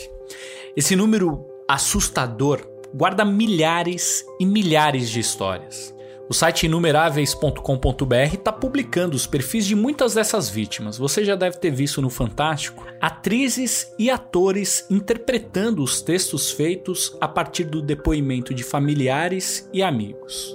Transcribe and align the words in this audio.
Esse 0.77 0.97
número 0.97 1.47
assustador 1.69 2.67
guarda 2.95 3.25
milhares 3.25 4.25
e 4.41 4.47
milhares 4.47 5.11
de 5.11 5.21
histórias. 5.21 5.95
O 6.29 6.35
site 6.35 6.67
inumeráveis.com.br 6.67 8.35
está 8.35 8.53
publicando 8.53 9.17
os 9.17 9.27
perfis 9.27 9.65
de 9.65 9.75
muitas 9.75 10.13
dessas 10.13 10.51
vítimas. 10.51 10.99
Você 10.99 11.25
já 11.25 11.35
deve 11.35 11.57
ter 11.57 11.71
visto 11.71 12.03
no 12.03 12.11
Fantástico 12.11 12.85
atrizes 13.01 13.95
e 13.99 14.11
atores 14.11 14.85
interpretando 14.91 15.83
os 15.83 16.03
textos 16.03 16.51
feitos 16.51 17.17
a 17.19 17.27
partir 17.27 17.65
do 17.65 17.81
depoimento 17.81 18.53
de 18.53 18.63
familiares 18.63 19.71
e 19.73 19.83
amigos. 19.83 20.55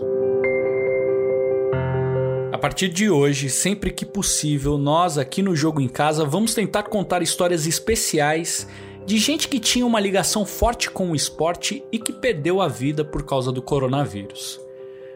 Partir 2.63 2.87
de 2.87 3.09
hoje, 3.09 3.49
sempre 3.49 3.91
que 3.91 4.05
possível, 4.05 4.77
nós 4.77 5.17
aqui 5.17 5.41
no 5.41 5.53
Jogo 5.53 5.81
em 5.81 5.89
Casa 5.89 6.23
vamos 6.23 6.53
tentar 6.53 6.83
contar 6.83 7.21
histórias 7.21 7.67
especiais 7.67 8.65
de 9.05 9.17
gente 9.17 9.49
que 9.49 9.59
tinha 9.59 9.85
uma 9.85 9.99
ligação 9.99 10.45
forte 10.45 10.89
com 10.89 11.11
o 11.11 11.15
esporte 11.15 11.83
e 11.91 11.99
que 11.99 12.13
perdeu 12.13 12.61
a 12.61 12.69
vida 12.69 13.03
por 13.03 13.23
causa 13.25 13.51
do 13.51 13.61
coronavírus. 13.61 14.61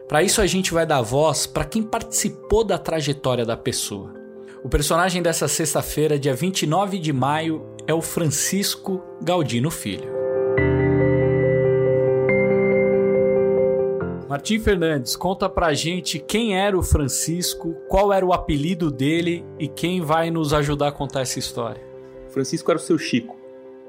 Para 0.06 0.22
isso 0.22 0.42
a 0.42 0.46
gente 0.46 0.74
vai 0.74 0.84
dar 0.84 1.00
voz 1.00 1.46
para 1.46 1.64
quem 1.64 1.82
participou 1.82 2.62
da 2.62 2.76
trajetória 2.76 3.46
da 3.46 3.56
pessoa. 3.56 4.12
O 4.62 4.68
personagem 4.68 5.22
dessa 5.22 5.48
sexta-feira, 5.48 6.18
dia 6.18 6.34
29 6.34 6.98
de 6.98 7.14
maio, 7.14 7.64
é 7.86 7.94
o 7.94 8.02
Francisco 8.02 9.02
Galdino 9.22 9.70
Filho. 9.70 10.17
Martim 14.28 14.58
Fernandes, 14.58 15.16
conta 15.16 15.48
pra 15.48 15.72
gente 15.72 16.18
quem 16.18 16.54
era 16.54 16.76
o 16.76 16.82
Francisco, 16.82 17.74
qual 17.88 18.12
era 18.12 18.26
o 18.26 18.34
apelido 18.34 18.90
dele 18.90 19.42
e 19.58 19.66
quem 19.66 20.02
vai 20.02 20.30
nos 20.30 20.52
ajudar 20.52 20.88
a 20.88 20.92
contar 20.92 21.22
essa 21.22 21.38
história. 21.38 21.82
Francisco 22.28 22.70
era 22.70 22.78
o 22.78 22.82
seu 22.82 22.98
Chico, 22.98 23.38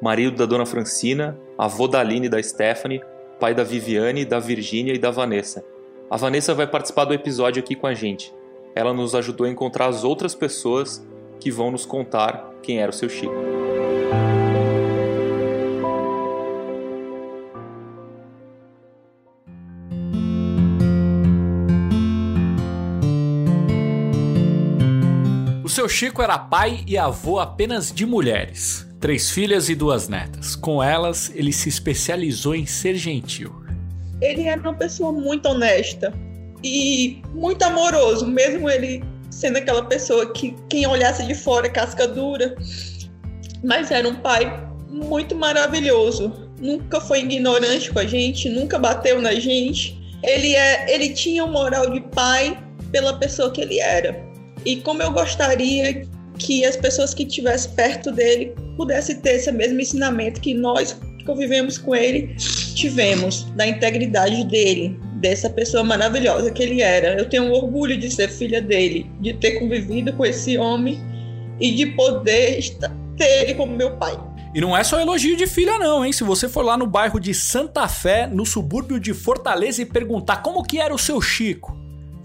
marido 0.01 0.37
da 0.37 0.45
dona 0.45 0.65
Francina, 0.65 1.37
avô 1.57 1.89
da 1.89 1.99
Aline 1.99 2.27
e 2.27 2.29
da 2.29 2.41
Stephanie, 2.41 3.01
pai 3.37 3.53
da 3.53 3.65
Viviane, 3.65 4.23
da 4.23 4.39
Virgínia 4.39 4.93
e 4.93 4.97
da 4.97 5.11
Vanessa. 5.11 5.61
A 6.09 6.15
Vanessa 6.15 6.53
vai 6.53 6.65
participar 6.65 7.03
do 7.03 7.13
episódio 7.13 7.61
aqui 7.61 7.75
com 7.75 7.85
a 7.85 7.93
gente. 7.93 8.33
Ela 8.73 8.93
nos 8.93 9.15
ajudou 9.15 9.45
a 9.45 9.49
encontrar 9.49 9.87
as 9.87 10.05
outras 10.05 10.33
pessoas 10.33 11.05
que 11.37 11.51
vão 11.51 11.69
nos 11.69 11.85
contar 11.85 12.53
quem 12.63 12.79
era 12.79 12.91
o 12.91 12.93
seu 12.93 13.09
Chico. 13.09 13.48
O 25.69 25.71
seu 25.71 25.87
Chico 25.87 26.23
era 26.23 26.35
pai 26.35 26.83
e 26.87 26.97
avô 26.97 27.37
apenas 27.37 27.91
de 27.91 28.03
mulheres, 28.03 28.87
três 28.99 29.29
filhas 29.29 29.69
e 29.69 29.75
duas 29.75 30.09
netas. 30.09 30.55
Com 30.55 30.81
elas, 30.81 31.31
ele 31.35 31.53
se 31.53 31.69
especializou 31.69 32.55
em 32.55 32.65
ser 32.65 32.95
gentil 32.95 33.59
ele 34.21 34.43
era 34.43 34.59
uma 34.59 34.73
pessoa 34.73 35.11
muito 35.11 35.47
honesta 35.47 36.13
e 36.63 37.21
muito 37.33 37.61
amoroso, 37.63 38.27
mesmo 38.27 38.69
ele 38.69 39.03
sendo 39.29 39.57
aquela 39.57 39.83
pessoa 39.83 40.33
que 40.33 40.55
quem 40.67 40.87
olhasse 40.87 41.25
de 41.25 41.35
fora 41.35 41.67
é 41.67 41.69
casca 41.69 42.07
dura, 42.07 42.55
mas 43.63 43.91
era 43.91 44.07
um 44.07 44.15
pai 44.15 44.67
muito 44.89 45.35
maravilhoso. 45.35 46.49
Nunca 46.59 46.99
foi 46.99 47.19
ignorante 47.19 47.91
com 47.91 47.99
a 47.99 48.05
gente, 48.05 48.49
nunca 48.49 48.77
bateu 48.77 49.21
na 49.21 49.35
gente. 49.35 49.97
Ele 50.21 50.55
é, 50.55 50.93
ele 50.93 51.09
tinha 51.09 51.45
um 51.45 51.51
moral 51.51 51.91
de 51.91 52.01
pai 52.01 52.57
pela 52.91 53.13
pessoa 53.17 53.51
que 53.51 53.61
ele 53.61 53.79
era. 53.79 54.28
E 54.65 54.77
como 54.77 55.01
eu 55.01 55.11
gostaria 55.11 56.05
que 56.37 56.65
as 56.65 56.75
pessoas 56.75 57.13
que 57.13 57.23
estivessem 57.23 57.71
perto 57.71 58.11
dele 58.11 58.53
pudessem 58.75 59.17
ter 59.17 59.35
esse 59.35 59.51
mesmo 59.51 59.79
ensinamento 59.79 60.39
que 60.39 60.53
nós 60.53 60.97
convivemos 61.25 61.77
com 61.77 61.95
ele, 61.95 62.35
tivemos 62.75 63.43
da 63.55 63.67
integridade 63.67 64.43
dele, 64.45 64.97
dessa 65.15 65.49
pessoa 65.49 65.83
maravilhosa 65.83 66.49
que 66.49 66.63
ele 66.63 66.81
era. 66.81 67.19
Eu 67.19 67.29
tenho 67.29 67.51
orgulho 67.51 67.97
de 67.97 68.09
ser 68.09 68.29
filha 68.29 68.61
dele, 68.61 69.05
de 69.19 69.33
ter 69.33 69.59
convivido 69.59 70.13
com 70.13 70.25
esse 70.25 70.57
homem 70.57 70.99
e 71.59 71.71
de 71.71 71.87
poder 71.87 72.59
ter 73.17 73.43
ele 73.43 73.53
como 73.55 73.75
meu 73.75 73.97
pai. 73.97 74.17
E 74.55 74.61
não 74.61 74.75
é 74.75 74.83
só 74.83 74.99
elogio 74.99 75.35
de 75.35 75.45
filha 75.45 75.77
não, 75.77 76.03
hein? 76.03 76.11
Se 76.11 76.23
você 76.23 76.49
for 76.49 76.63
lá 76.63 76.75
no 76.75 76.87
bairro 76.87 77.19
de 77.19 77.33
Santa 77.33 77.87
Fé, 77.87 78.25
no 78.25 78.45
subúrbio 78.45 78.99
de 78.99 79.13
Fortaleza 79.13 79.81
e 79.81 79.85
perguntar 79.85 80.37
como 80.37 80.63
que 80.63 80.79
era 80.79 80.93
o 80.93 80.97
seu 80.97 81.21
Chico, 81.21 81.77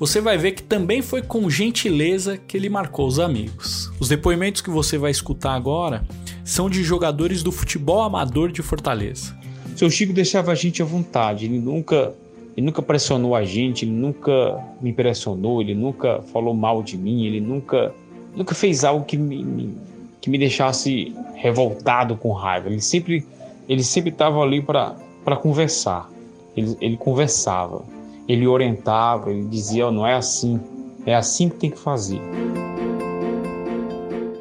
você 0.06 0.20
vai 0.20 0.36
ver 0.36 0.52
que 0.52 0.62
também 0.62 1.00
foi 1.00 1.22
com 1.22 1.48
gentileza 1.48 2.36
que 2.36 2.58
ele 2.58 2.68
marcou 2.68 3.06
os 3.06 3.18
amigos. 3.18 3.90
Os 3.98 4.06
depoimentos 4.06 4.60
que 4.60 4.68
você 4.68 4.98
vai 4.98 5.10
escutar 5.10 5.54
agora 5.54 6.04
são 6.44 6.68
de 6.68 6.82
jogadores 6.82 7.42
do 7.42 7.50
futebol 7.50 8.02
amador 8.02 8.52
de 8.52 8.60
Fortaleza. 8.60 9.34
Seu 9.74 9.90
Chico 9.90 10.12
deixava 10.12 10.52
a 10.52 10.54
gente 10.54 10.82
à 10.82 10.84
vontade, 10.84 11.46
ele 11.46 11.58
nunca, 11.58 12.14
ele 12.54 12.66
nunca 12.66 12.82
pressionou 12.82 13.34
a 13.34 13.44
gente, 13.44 13.86
ele 13.86 13.92
nunca 13.92 14.62
me 14.78 14.90
impressionou, 14.90 15.62
ele 15.62 15.74
nunca 15.74 16.20
falou 16.32 16.52
mal 16.52 16.82
de 16.82 16.98
mim, 16.98 17.24
ele 17.24 17.40
nunca, 17.40 17.92
nunca 18.36 18.54
fez 18.54 18.84
algo 18.84 19.06
que 19.06 19.16
me, 19.16 19.74
que 20.20 20.28
me 20.28 20.36
deixasse 20.36 21.14
revoltado 21.34 22.14
com 22.14 22.30
raiva. 22.32 22.68
Ele 22.68 22.80
sempre 22.80 23.26
ele 23.66 23.82
sempre 23.82 24.10
estava 24.10 24.38
ali 24.42 24.60
para 24.60 25.36
conversar. 25.40 26.10
Ele, 26.54 26.76
ele 26.78 26.96
conversava, 26.98 27.82
ele 28.28 28.46
orientava, 28.46 29.30
ele 29.30 29.44
dizia: 29.44 29.86
oh, 29.86 29.90
não 29.90 30.06
é 30.06 30.14
assim, 30.14 30.60
é 31.06 31.14
assim 31.14 31.48
que 31.48 31.56
tem 31.56 31.70
que 31.70 31.78
fazer. 31.78 32.20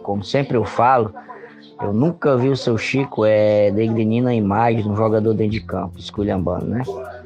Como 0.01 0.23
sempre 0.23 0.57
eu 0.57 0.65
falo, 0.65 1.13
eu 1.81 1.93
nunca 1.93 2.37
vi 2.37 2.49
o 2.49 2.57
seu 2.57 2.77
Chico 2.77 3.25
é, 3.25 3.71
degrinando 3.71 4.29
a 4.29 4.33
imagem 4.33 4.83
de 4.83 4.89
um 4.89 4.95
jogador 4.95 5.33
dentro 5.33 5.53
de 5.53 5.61
campo, 5.61 5.97
esculhambando, 5.97 6.65
né? 6.65 6.83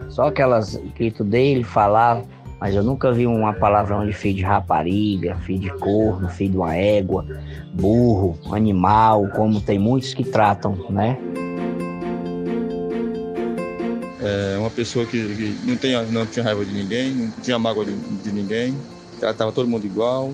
Só 0.10 0.28
aquelas 0.28 0.76
grito 0.96 1.24
dele, 1.24 1.64
falava, 1.64 2.24
mas 2.60 2.74
eu 2.74 2.84
nunca 2.84 3.12
vi 3.12 3.28
uma 3.28 3.54
palavrão 3.54 4.06
de 4.06 4.14
filho 4.14 4.38
de 4.38 4.44
rapariga, 4.44 5.36
filho 5.38 5.60
de 5.60 5.70
corno, 5.78 6.28
filho 6.30 6.52
de 6.52 6.58
uma 6.58 6.76
égua, 6.76 7.26
burro, 7.74 8.38
animal, 8.52 9.28
como 9.36 9.62
tem 9.62 9.78
muitos 9.78 10.14
que 10.14 10.24
tratam, 10.24 10.76
né? 10.90 11.18
Uma 14.68 14.72
pessoa 14.72 15.06
que, 15.06 15.18
que 15.18 15.58
não, 15.66 15.78
tem, 15.78 16.06
não 16.12 16.26
tinha 16.26 16.44
raiva 16.44 16.64
de 16.66 16.74
ninguém, 16.74 17.12
não 17.12 17.32
tinha 17.42 17.58
mágoa 17.58 17.86
de, 17.86 17.96
de 17.96 18.32
ninguém, 18.32 18.78
tratava 19.20 19.52
todo 19.52 19.68
mundo 19.68 19.86
igual. 19.86 20.34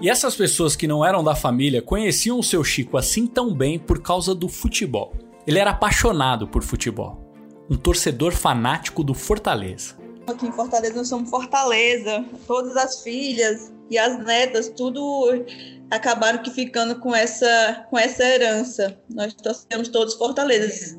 E 0.00 0.08
essas 0.08 0.34
pessoas 0.34 0.74
que 0.74 0.86
não 0.86 1.04
eram 1.04 1.22
da 1.22 1.34
família 1.34 1.80
conheciam 1.80 2.38
o 2.38 2.42
seu 2.42 2.64
Chico 2.64 2.96
assim 2.96 3.26
tão 3.26 3.54
bem 3.54 3.78
por 3.78 4.02
causa 4.02 4.34
do 4.34 4.48
futebol. 4.48 5.14
Ele 5.46 5.58
era 5.58 5.70
apaixonado 5.70 6.48
por 6.48 6.62
futebol, 6.62 7.20
um 7.70 7.76
torcedor 7.76 8.32
fanático 8.32 9.04
do 9.04 9.14
Fortaleza. 9.14 9.96
Aqui 10.26 10.46
em 10.46 10.52
Fortaleza 10.52 10.94
nós 10.94 11.08
somos 11.08 11.28
Fortaleza, 11.28 12.24
todas 12.46 12.76
as 12.76 13.02
filhas 13.02 13.72
e 13.90 13.98
as 13.98 14.18
netas, 14.24 14.70
tudo 14.70 15.44
acabaram 15.90 16.38
que 16.38 16.50
ficando 16.50 16.98
com 16.98 17.14
essa 17.14 17.86
com 17.90 17.98
essa 17.98 18.24
herança. 18.24 18.98
Nós 19.10 19.34
torcemos 19.34 19.88
todos 19.88 20.14
Fortaleza. 20.14 20.98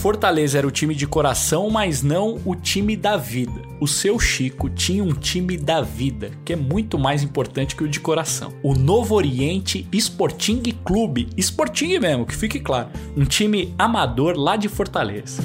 Fortaleza 0.00 0.56
era 0.56 0.66
o 0.66 0.70
time 0.70 0.94
de 0.94 1.06
coração, 1.06 1.68
mas 1.68 2.02
não 2.02 2.40
o 2.46 2.56
time 2.56 2.96
da 2.96 3.18
vida. 3.18 3.60
O 3.78 3.86
seu 3.86 4.18
Chico 4.18 4.70
tinha 4.70 5.04
um 5.04 5.12
time 5.12 5.58
da 5.58 5.82
vida, 5.82 6.30
que 6.42 6.54
é 6.54 6.56
muito 6.56 6.98
mais 6.98 7.22
importante 7.22 7.76
que 7.76 7.84
o 7.84 7.88
de 7.88 8.00
coração. 8.00 8.50
O 8.62 8.72
Novo 8.72 9.14
Oriente 9.14 9.86
Sporting 9.92 10.62
Clube, 10.82 11.28
Sporting 11.36 11.98
mesmo, 11.98 12.24
que 12.24 12.34
fique 12.34 12.58
claro, 12.58 12.88
um 13.14 13.26
time 13.26 13.74
amador 13.78 14.38
lá 14.38 14.56
de 14.56 14.70
Fortaleza. 14.70 15.42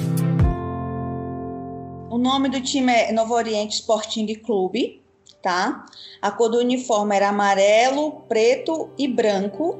O 2.08 2.16
nome 2.16 2.48
do 2.48 2.58
time 2.58 2.90
é 2.90 3.12
Novo 3.12 3.34
Oriente 3.34 3.74
Sporting 3.74 4.24
Clube, 4.36 5.02
tá? 5.42 5.84
A 6.22 6.30
cor 6.30 6.48
do 6.48 6.56
uniforme 6.56 7.14
era 7.14 7.28
amarelo, 7.28 8.22
preto 8.26 8.88
e 8.96 9.06
branco, 9.06 9.78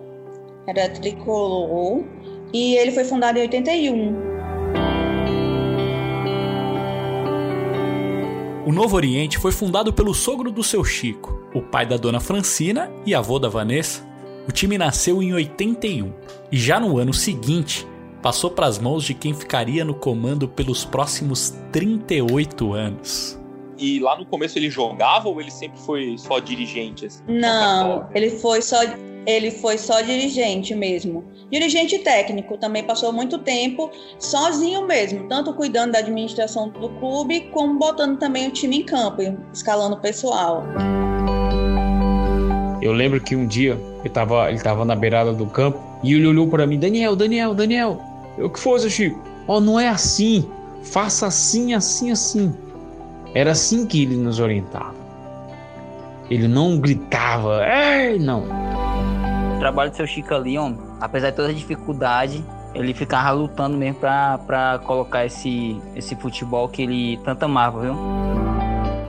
era 0.66 0.86
tricolor, 0.90 2.04
e 2.52 2.74
ele 2.74 2.92
foi 2.92 3.04
fundado 3.04 3.38
em 3.38 3.40
81. 3.42 4.35
O 8.66 8.72
Novo 8.72 8.96
Oriente 8.96 9.38
foi 9.38 9.52
fundado 9.52 9.92
pelo 9.92 10.12
sogro 10.12 10.50
do 10.50 10.60
seu 10.60 10.82
Chico, 10.82 11.40
o 11.54 11.62
pai 11.62 11.86
da 11.86 11.96
dona 11.96 12.18
Francina 12.18 12.90
e 13.06 13.14
avô 13.14 13.38
da 13.38 13.48
Vanessa. 13.48 14.04
O 14.48 14.50
time 14.50 14.76
nasceu 14.76 15.22
em 15.22 15.32
81 15.32 16.12
e 16.50 16.58
já 16.58 16.80
no 16.80 16.98
ano 16.98 17.14
seguinte 17.14 17.86
passou 18.20 18.50
para 18.50 18.66
as 18.66 18.76
mãos 18.76 19.04
de 19.04 19.14
quem 19.14 19.32
ficaria 19.32 19.84
no 19.84 19.94
comando 19.94 20.48
pelos 20.48 20.84
próximos 20.84 21.54
38 21.70 22.72
anos. 22.72 23.40
E 23.78 24.00
lá 24.00 24.18
no 24.18 24.26
começo 24.26 24.58
ele 24.58 24.68
jogava 24.68 25.28
ou 25.28 25.40
ele 25.40 25.52
sempre 25.52 25.78
foi 25.78 26.18
só 26.18 26.40
dirigente? 26.40 27.06
Assim, 27.06 27.22
Não, 27.28 28.08
ele 28.12 28.30
foi 28.30 28.60
só 28.62 28.78
ele 29.26 29.50
foi 29.50 29.76
só 29.76 30.00
dirigente 30.00 30.74
mesmo. 30.74 31.24
Dirigente 31.50 31.98
técnico, 31.98 32.56
também 32.56 32.84
passou 32.84 33.12
muito 33.12 33.38
tempo 33.38 33.90
sozinho 34.18 34.86
mesmo, 34.86 35.28
tanto 35.28 35.52
cuidando 35.52 35.92
da 35.92 35.98
administração 35.98 36.68
do 36.68 36.88
clube, 36.90 37.50
como 37.52 37.78
botando 37.78 38.18
também 38.18 38.48
o 38.48 38.52
time 38.52 38.78
em 38.78 38.82
campo, 38.84 39.22
escalando 39.52 39.96
o 39.96 40.00
pessoal. 40.00 40.64
Eu 42.80 42.92
lembro 42.92 43.20
que 43.20 43.34
um 43.34 43.46
dia 43.46 43.76
ele 44.00 44.10
tava, 44.10 44.48
ele 44.48 44.60
tava 44.60 44.84
na 44.84 44.94
beirada 44.94 45.32
do 45.32 45.46
campo 45.46 45.80
e 46.04 46.14
ele 46.14 46.26
olhou 46.26 46.46
para 46.46 46.66
mim: 46.66 46.78
Daniel, 46.78 47.16
Daniel, 47.16 47.54
Daniel. 47.54 48.00
Eu, 48.38 48.48
que 48.48 48.60
foi, 48.60 48.78
seu 48.78 48.90
Chico? 48.90 49.20
Ó, 49.48 49.56
oh, 49.56 49.60
não 49.60 49.80
é 49.80 49.88
assim. 49.88 50.48
Faça 50.82 51.26
assim, 51.26 51.74
assim, 51.74 52.12
assim. 52.12 52.54
Era 53.34 53.52
assim 53.52 53.86
que 53.86 54.02
ele 54.02 54.16
nos 54.16 54.38
orientava. 54.38 54.94
Ele 56.30 56.46
não 56.46 56.78
gritava, 56.78 57.64
ei, 57.66 58.18
não. 58.18 58.65
O 59.56 59.58
trabalho 59.58 59.90
do 59.90 59.96
seu 59.96 60.06
Chico 60.06 60.34
ali, 60.34 60.58
homem, 60.58 60.78
apesar 61.00 61.30
de 61.30 61.36
toda 61.36 61.48
a 61.48 61.52
dificuldade, 61.52 62.44
ele 62.74 62.92
ficava 62.92 63.30
lutando 63.30 63.74
mesmo 63.76 64.00
para 64.00 64.78
colocar 64.84 65.24
esse, 65.24 65.80
esse 65.94 66.14
futebol 66.14 66.68
que 66.68 66.82
ele 66.82 67.18
tanto 67.24 67.44
amava, 67.44 67.80
viu? 67.80 67.94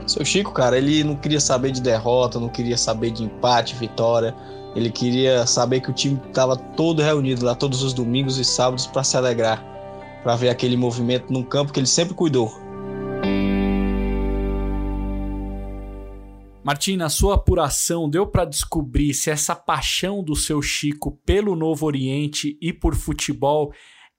Seu 0.07 0.23
Chico, 0.23 0.53
cara, 0.53 0.77
ele 0.77 1.03
não 1.03 1.15
queria 1.15 1.41
saber 1.41 1.71
de 1.71 1.81
derrota, 1.81 2.39
não 2.39 2.47
queria 2.47 2.77
saber 2.77 3.11
de 3.11 3.25
empate, 3.25 3.75
vitória. 3.75 4.33
Ele 4.73 4.89
queria 4.89 5.45
saber 5.45 5.81
que 5.81 5.89
o 5.89 5.93
time 5.93 6.17
estava 6.27 6.55
todo 6.55 7.01
reunido 7.01 7.45
lá 7.45 7.53
todos 7.53 7.83
os 7.83 7.93
domingos 7.93 8.37
e 8.37 8.45
sábados 8.45 8.87
para 8.87 9.03
se 9.03 9.17
alegrar, 9.17 9.61
para 10.23 10.35
ver 10.37 10.47
aquele 10.47 10.77
movimento 10.77 11.31
num 11.31 11.43
campo 11.43 11.73
que 11.73 11.79
ele 11.79 11.87
sempre 11.87 12.13
cuidou. 12.13 12.49
Martim, 16.67 16.97
na 16.97 17.07
sua 17.07 17.35
apuração, 17.35 18.09
deu 18.09 18.27
para 18.27 18.43
descobrir 18.43 19.13
se 19.13 19.29
essa 19.29 19.55
paixão 19.55 20.21
do 20.21 20.35
seu 20.35 20.61
Chico 20.61 21.17
pelo 21.25 21.55
Novo 21.55 21.85
Oriente 21.85 22.57
e 22.61 22.73
por 22.73 22.93
futebol 22.93 23.71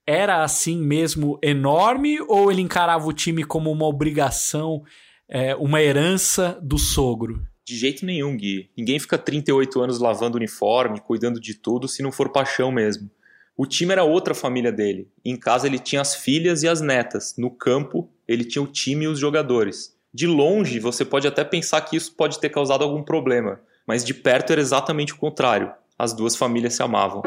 era 0.03 0.43
assim 0.43 0.75
mesmo 0.75 1.37
enorme 1.43 2.19
ou 2.21 2.51
ele 2.51 2.63
encarava 2.63 3.05
o 3.05 3.13
time 3.13 3.43
como 3.43 3.71
uma 3.71 3.85
obrigação 3.85 4.81
é, 5.29 5.55
uma 5.57 5.79
herança 5.79 6.59
do 6.59 6.79
sogro. 6.79 7.39
De 7.63 7.77
jeito 7.77 8.03
nenhum, 8.03 8.35
Gui. 8.35 8.71
Ninguém 8.75 8.97
fica 8.97 9.19
38 9.19 9.79
anos 9.79 9.99
lavando 9.99 10.35
uniforme, 10.35 11.01
cuidando 11.01 11.39
de 11.39 11.53
tudo, 11.53 11.87
se 11.87 12.01
não 12.01 12.11
for 12.11 12.31
paixão 12.31 12.71
mesmo. 12.71 13.11
O 13.55 13.67
time 13.67 13.91
era 13.91 14.03
outra 14.03 14.33
família 14.33 14.71
dele. 14.71 15.07
Em 15.23 15.37
casa 15.37 15.67
ele 15.67 15.77
tinha 15.77 16.01
as 16.01 16.15
filhas 16.15 16.63
e 16.63 16.67
as 16.67 16.81
netas. 16.81 17.35
No 17.37 17.51
campo, 17.51 18.09
ele 18.27 18.43
tinha 18.43 18.63
o 18.63 18.67
time 18.67 19.05
e 19.05 19.07
os 19.07 19.19
jogadores. 19.19 19.98
De 20.11 20.25
longe, 20.25 20.79
você 20.79 21.05
pode 21.05 21.27
até 21.27 21.43
pensar 21.43 21.81
que 21.81 21.95
isso 21.95 22.15
pode 22.15 22.39
ter 22.39 22.49
causado 22.49 22.83
algum 22.83 23.03
problema, 23.03 23.61
mas 23.85 24.03
de 24.03 24.11
perto 24.11 24.51
era 24.51 24.59
exatamente 24.59 25.13
o 25.13 25.17
contrário. 25.17 25.71
As 25.99 26.13
duas 26.13 26.35
famílias 26.35 26.73
se 26.73 26.81
amavam. 26.81 27.21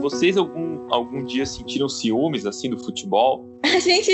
Vocês 0.00 0.36
algum, 0.36 0.59
algum 0.90 1.24
dia 1.24 1.46
sentiram 1.46 1.88
ciúmes 1.88 2.46
assim 2.46 2.70
do 2.70 2.78
futebol? 2.78 3.48
A 3.62 3.78
gente, 3.78 4.10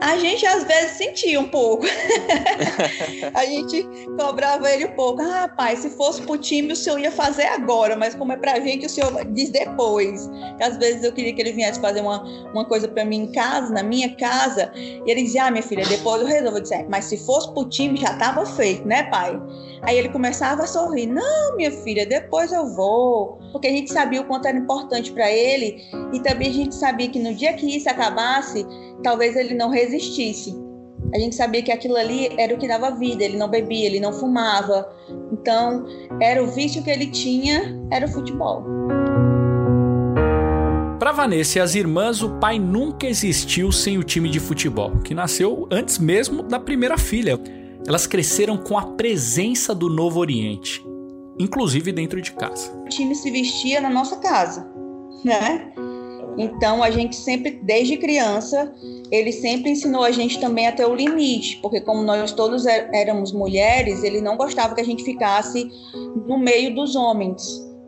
a 0.00 0.16
gente 0.18 0.44
às 0.44 0.64
vezes 0.64 0.92
sentia 0.92 1.40
um 1.40 1.48
pouco. 1.48 1.86
a 3.34 3.46
gente 3.46 3.86
cobrava 4.18 4.70
ele 4.70 4.86
um 4.86 4.92
pouco. 4.92 5.22
Ah, 5.22 5.42
rapaz, 5.42 5.80
se 5.80 5.90
fosse 5.90 6.22
pro 6.22 6.36
time, 6.36 6.72
o 6.72 6.76
senhor 6.76 6.98
ia 6.98 7.10
fazer 7.10 7.44
agora, 7.44 7.96
mas 7.96 8.14
como 8.14 8.32
é 8.32 8.36
pra 8.36 8.58
gente, 8.60 8.86
o 8.86 8.88
senhor 8.88 9.24
diz 9.32 9.50
depois. 9.50 10.28
Que 10.56 10.64
às 10.64 10.76
vezes 10.76 11.04
eu 11.04 11.12
queria 11.12 11.32
que 11.32 11.40
ele 11.40 11.52
viesse 11.52 11.80
fazer 11.80 12.00
uma, 12.00 12.22
uma 12.52 12.64
coisa 12.64 12.88
pra 12.88 13.04
mim 13.04 13.22
em 13.22 13.32
casa, 13.32 13.72
na 13.72 13.82
minha 13.82 14.14
casa, 14.16 14.72
e 14.74 15.02
ele 15.06 15.22
dizia, 15.22 15.44
ah, 15.44 15.50
minha 15.50 15.62
filha, 15.62 15.86
depois 15.86 16.20
eu 16.20 16.26
resolvo. 16.26 16.58
Eu 16.58 16.62
disse, 16.62 16.74
é, 16.74 16.86
mas 16.88 17.04
se 17.06 17.16
fosse 17.24 17.52
pro 17.52 17.68
time, 17.68 17.96
já 17.96 18.14
tava 18.18 18.44
feito, 18.44 18.86
né, 18.86 19.04
pai? 19.04 19.40
Aí 19.82 19.98
ele 19.98 20.08
começava 20.08 20.64
a 20.64 20.66
sorrir. 20.66 21.06
Não, 21.06 21.56
minha 21.56 21.70
filha, 21.70 22.06
depois 22.06 22.52
eu 22.52 22.66
vou. 22.66 23.38
Porque 23.52 23.68
a 23.68 23.70
gente 23.70 23.92
sabia 23.92 24.20
o 24.20 24.24
quanto 24.24 24.46
era 24.46 24.58
importante 24.58 25.10
para 25.12 25.30
ele 25.30 25.82
e 26.12 26.20
também 26.20 26.48
a 26.48 26.52
gente 26.52 26.74
sabia 26.74 27.08
que 27.08 27.18
no 27.18 27.34
dia 27.34 27.52
que 27.54 27.76
isso 27.76 27.88
acabasse, 27.88 28.66
talvez 29.02 29.36
ele 29.36 29.54
não 29.54 29.70
resistisse. 29.70 30.54
A 31.12 31.18
gente 31.18 31.34
sabia 31.34 31.62
que 31.62 31.72
aquilo 31.72 31.96
ali 31.96 32.28
era 32.38 32.54
o 32.54 32.58
que 32.58 32.68
dava 32.68 32.90
vida, 32.90 33.24
ele 33.24 33.36
não 33.36 33.48
bebia, 33.48 33.86
ele 33.86 33.98
não 33.98 34.12
fumava. 34.12 34.88
Então, 35.32 35.84
era 36.20 36.42
o 36.42 36.46
vício 36.46 36.84
que 36.84 36.90
ele 36.90 37.06
tinha, 37.06 37.80
era 37.90 38.06
o 38.06 38.08
futebol. 38.08 38.64
Para 41.00 41.12
Vanessa 41.12 41.58
e 41.58 41.60
as 41.62 41.74
irmãs, 41.74 42.22
o 42.22 42.38
pai 42.38 42.58
nunca 42.58 43.06
existiu 43.06 43.72
sem 43.72 43.98
o 43.98 44.04
time 44.04 44.28
de 44.28 44.38
futebol, 44.38 44.98
que 44.98 45.14
nasceu 45.14 45.66
antes 45.70 45.98
mesmo 45.98 46.42
da 46.42 46.60
primeira 46.60 46.96
filha. 46.96 47.40
Elas 47.90 48.06
cresceram 48.06 48.56
com 48.56 48.78
a 48.78 48.82
presença 48.92 49.74
do 49.74 49.90
Novo 49.90 50.20
Oriente, 50.20 50.80
inclusive 51.40 51.90
dentro 51.90 52.22
de 52.22 52.30
casa. 52.30 52.72
O 52.86 52.88
time 52.88 53.16
se 53.16 53.28
vestia 53.32 53.80
na 53.80 53.90
nossa 53.90 54.14
casa, 54.18 54.64
né? 55.24 55.72
Então 56.38 56.84
a 56.84 56.90
gente 56.92 57.16
sempre, 57.16 57.60
desde 57.64 57.96
criança, 57.96 58.72
ele 59.10 59.32
sempre 59.32 59.72
ensinou 59.72 60.04
a 60.04 60.12
gente 60.12 60.38
também 60.38 60.68
a 60.68 60.72
ter 60.72 60.84
o 60.84 60.94
limite, 60.94 61.56
porque 61.60 61.80
como 61.80 62.00
nós 62.04 62.30
todos 62.30 62.64
é, 62.64 62.88
éramos 62.94 63.32
mulheres, 63.32 64.04
ele 64.04 64.20
não 64.20 64.36
gostava 64.36 64.72
que 64.72 64.80
a 64.80 64.84
gente 64.84 65.02
ficasse 65.02 65.68
no 66.28 66.38
meio 66.38 66.72
dos 66.72 66.94
homens, 66.94 67.42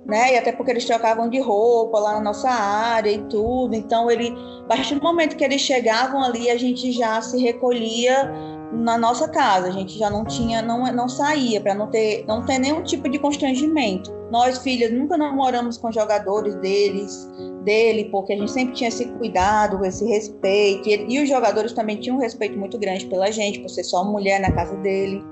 né? 0.04 0.34
E 0.34 0.36
até 0.36 0.50
porque 0.50 0.72
eles 0.72 0.84
trocavam 0.84 1.30
de 1.30 1.38
roupa 1.38 2.00
lá 2.00 2.14
na 2.14 2.20
nossa 2.20 2.50
área 2.50 3.12
e 3.12 3.22
tudo. 3.28 3.76
Então 3.76 4.10
ele, 4.10 4.34
a 4.64 4.66
partir 4.66 4.96
do 4.96 5.00
momento 5.00 5.36
que 5.36 5.44
eles 5.44 5.60
chegavam 5.60 6.24
ali, 6.24 6.50
a 6.50 6.56
gente 6.56 6.90
já 6.90 7.22
se 7.22 7.40
recolhia 7.40 8.51
na 8.72 8.96
nossa 8.96 9.28
casa. 9.28 9.68
A 9.68 9.70
gente 9.70 9.98
já 9.98 10.08
não 10.08 10.24
tinha, 10.24 10.62
não, 10.62 10.90
não 10.92 11.08
saía 11.08 11.60
para 11.60 11.74
não 11.74 11.88
ter, 11.88 12.24
não 12.26 12.44
ter 12.44 12.58
nenhum 12.58 12.82
tipo 12.82 13.08
de 13.08 13.18
constrangimento. 13.18 14.12
Nós 14.30 14.58
filhas 14.58 14.92
nunca 14.92 15.16
namoramos 15.16 15.76
com 15.76 15.92
jogadores 15.92 16.54
deles, 16.56 17.30
dele, 17.64 18.08
porque 18.10 18.32
a 18.32 18.36
gente 18.36 18.50
sempre 18.50 18.74
tinha 18.74 18.88
esse 18.88 19.04
cuidado, 19.12 19.84
esse 19.84 20.04
respeito. 20.06 20.88
E, 20.88 21.16
e 21.16 21.22
os 21.22 21.28
jogadores 21.28 21.72
também 21.72 21.96
tinham 21.96 22.16
um 22.16 22.20
respeito 22.20 22.58
muito 22.58 22.78
grande 22.78 23.06
pela 23.06 23.30
gente, 23.30 23.60
por 23.60 23.68
ser 23.68 23.84
só 23.84 24.02
mulher 24.04 24.40
na 24.40 24.50
casa 24.50 24.76
dele. 24.76 25.22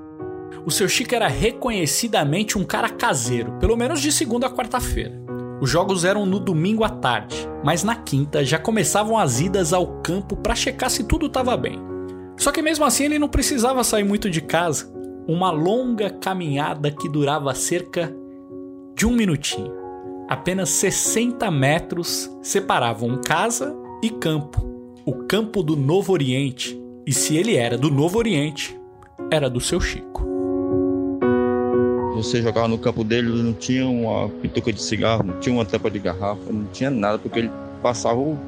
O 0.67 0.71
seu 0.71 0.89
Chico 0.89 1.15
era 1.15 1.29
reconhecidamente 1.29 2.59
um 2.59 2.65
cara 2.65 2.89
caseiro, 2.89 3.53
pelo 3.59 3.77
menos 3.77 4.01
de 4.01 4.13
segunda 4.13 4.47
a 4.47 4.51
quarta-feira. 4.51 5.19
Os 5.61 5.69
jogos 5.69 6.05
eram 6.05 6.25
no 6.25 6.41
domingo 6.41 6.85
à 6.85 6.89
tarde, 6.89 7.37
mas 7.63 7.85
na 7.85 7.95
quinta 7.95 8.45
já 8.45 8.59
começavam 8.59 9.19
as 9.19 9.41
idas 9.41 9.73
ao 9.73 10.01
campo 10.03 10.37
para 10.37 10.55
checar 10.55 10.91
se 10.91 11.05
tudo 11.05 11.27
estava 11.27 11.57
bem. 11.57 11.90
Só 12.41 12.51
que 12.51 12.63
mesmo 12.63 12.87
assim 12.87 13.05
ele 13.05 13.19
não 13.19 13.29
precisava 13.29 13.85
sair 13.85 14.03
muito 14.03 14.31
de 14.31 14.41
casa. 14.41 14.91
Uma 15.29 15.51
longa 15.51 16.09
caminhada 16.09 16.91
que 16.91 17.07
durava 17.07 17.55
cerca 17.55 18.11
de 18.97 19.07
um 19.07 19.13
minutinho. 19.13 19.71
Apenas 20.27 20.71
60 20.71 21.51
metros 21.51 22.31
separavam 22.43 23.21
casa 23.21 23.76
e 24.03 24.09
campo. 24.09 24.67
O 25.05 25.26
campo 25.26 25.62
do 25.62 25.76
Novo 25.76 26.14
Oriente. 26.14 26.81
E 27.07 27.12
se 27.12 27.37
ele 27.37 27.57
era 27.57 27.76
do 27.76 27.91
Novo 27.91 28.17
Oriente, 28.17 28.75
era 29.31 29.50
do 29.50 29.61
seu 29.61 29.79
Chico. 29.79 30.26
Você 32.14 32.41
jogava 32.41 32.69
no 32.69 32.79
campo 32.79 33.05
dele, 33.05 33.29
não 33.29 33.53
tinha 33.53 33.87
uma 33.87 34.31
pituca 34.31 34.73
de 34.73 34.83
cigarro, 34.83 35.25
não 35.25 35.38
tinha 35.41 35.55
uma 35.55 35.67
tampa 35.67 35.91
de 35.91 35.99
garrafa, 35.99 36.50
não 36.50 36.64
tinha 36.73 36.91
nada, 36.91 37.19
porque 37.19 37.41
ele 37.41 37.50
passava 37.83 38.19
o. 38.19 38.38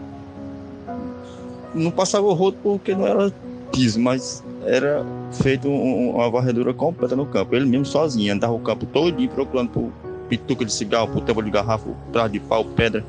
Não 1.74 1.90
passava 1.90 2.26
o 2.26 2.32
rodo 2.32 2.56
porque 2.62 2.94
não 2.94 3.06
era 3.06 3.32
piso, 3.72 3.98
mas 3.98 4.44
era 4.64 5.04
feito 5.42 5.68
um, 5.68 6.10
uma 6.10 6.30
varredura 6.30 6.72
completa 6.72 7.16
no 7.16 7.26
campo. 7.26 7.56
Ele 7.56 7.66
mesmo 7.66 7.86
sozinho, 7.86 8.32
andava 8.32 8.52
o 8.52 8.60
campo 8.60 8.86
todo 8.86 9.28
procurando 9.28 9.70
por 9.70 9.92
pituca 10.28 10.64
de 10.64 10.72
cigarro, 10.72 11.12
por 11.12 11.22
tampa 11.22 11.42
de 11.42 11.50
garrafa, 11.50 11.84
por 11.84 12.12
trás 12.12 12.30
de 12.30 12.38
pau, 12.38 12.64
pedra. 12.64 13.04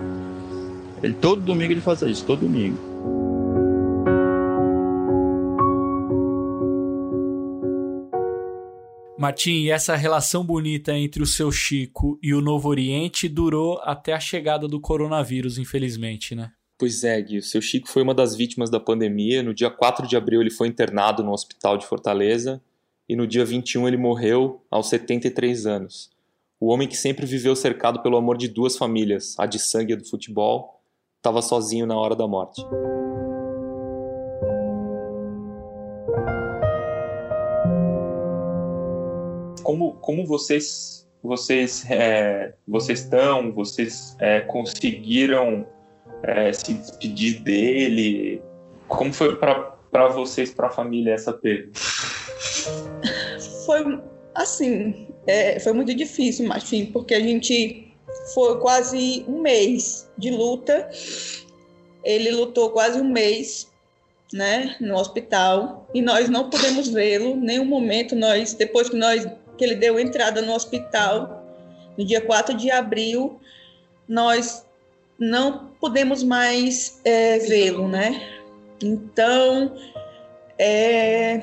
Ele 1.02 1.14
todo 1.14 1.42
domingo 1.42 1.74
ele 1.74 1.82
fazia 1.82 2.08
isso, 2.08 2.26
todo 2.26 2.40
domingo. 2.40 2.94
Martim, 9.18 9.70
essa 9.70 9.96
relação 9.96 10.44
bonita 10.44 10.92
entre 10.98 11.24
o 11.24 11.26
seu 11.26 11.50
Chico 11.50 12.20
e 12.22 12.34
o 12.34 12.42
Novo 12.42 12.68
Oriente 12.68 13.30
durou 13.30 13.80
até 13.84 14.12
a 14.12 14.20
chegada 14.20 14.68
do 14.68 14.82
coronavírus, 14.82 15.58
infelizmente, 15.58 16.36
né? 16.36 16.52
Pois 16.78 17.04
é, 17.04 17.22
Gui, 17.22 17.38
o 17.38 17.44
seu 17.44 17.62
Chico 17.62 17.88
foi 17.88 18.02
uma 18.02 18.16
das 18.16 18.36
vítimas 18.36 18.70
da 18.70 18.80
pandemia. 18.80 19.44
No 19.44 19.54
dia 19.54 19.70
4 19.70 20.08
de 20.08 20.18
abril 20.18 20.42
ele 20.42 20.50
foi 20.50 20.68
internado 20.68 21.24
no 21.24 21.32
hospital 21.32 21.78
de 21.78 21.86
Fortaleza 21.86 22.62
e 23.08 23.16
no 23.16 23.28
dia 23.28 23.46
21 23.46 23.88
ele 23.88 23.98
morreu 23.98 24.62
aos 24.72 24.90
73 24.90 25.68
anos. 25.68 26.10
O 26.60 26.68
homem 26.68 26.88
que 26.88 26.98
sempre 26.98 27.26
viveu 27.26 27.56
cercado 27.56 28.02
pelo 28.02 28.18
amor 28.18 28.38
de 28.38 28.48
duas 28.48 28.76
famílias, 28.76 29.36
a 29.38 29.46
de 29.46 29.60
sangue 29.60 29.92
e 29.92 29.96
a 29.96 29.98
do 29.98 30.06
futebol, 30.06 30.82
estava 31.18 31.42
sozinho 31.42 31.86
na 31.86 31.96
hora 31.96 32.16
da 32.16 32.28
morte. 32.28 32.66
Como, 39.62 39.94
como 40.02 40.26
vocês 40.26 41.08
vocês 41.22 41.90
é, 41.90 42.54
vocês 42.68 43.00
estão, 43.00 43.54
vocês 43.54 44.18
é, 44.20 44.42
conseguiram 44.42 45.66
é, 46.24 46.52
se 46.54 46.74
despedir 46.74 47.42
dele? 47.42 48.42
Como 48.88 49.12
foi 49.12 49.36
para 49.38 50.08
vocês, 50.10 50.54
para 50.54 50.68
a 50.68 50.72
família, 50.72 51.14
essa 51.14 51.34
perda? 51.34 51.72
Foi 53.66 53.84
Assim, 54.36 55.08
é, 55.28 55.60
foi 55.60 55.74
muito 55.74 55.94
difícil, 55.94 56.48
Martim, 56.48 56.88
porque 56.88 57.14
a 57.14 57.20
gente 57.20 57.94
foi 58.34 58.60
quase 58.60 59.24
um 59.28 59.42
mês 59.42 60.10
de 60.18 60.32
luta. 60.32 60.90
Ele 62.04 62.32
lutou 62.32 62.72
quase 62.72 63.00
um 63.00 63.10
mês, 63.10 63.72
né, 64.34 64.76
no 64.82 64.96
hospital, 64.96 65.88
e 65.94 66.02
nós 66.02 66.30
não 66.30 66.50
pudemos 66.50 66.88
vê-lo. 66.88 67.36
Nenhum 67.36 67.66
momento 67.66 68.16
nós, 68.16 68.54
depois 68.54 68.90
que 68.90 68.96
nós 68.96 69.28
que 69.56 69.64
ele 69.64 69.76
deu 69.76 70.00
entrada 70.00 70.42
no 70.42 70.54
hospital, 70.54 71.46
no 71.96 72.04
dia 72.04 72.20
4 72.20 72.58
de 72.58 72.72
abril, 72.72 73.40
nós 74.08 74.66
não 75.20 75.70
podemos 75.80 76.24
mais 76.24 77.00
é, 77.04 77.40
vê-lo, 77.40 77.88
né? 77.88 78.42
Então, 78.82 79.76
é, 80.58 81.40